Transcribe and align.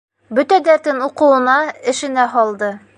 Бөтә 0.37 0.57
дәртен 0.69 1.05
уҡыуына, 1.09 1.57
эшенә 1.95 2.29
һалды. 2.37 2.77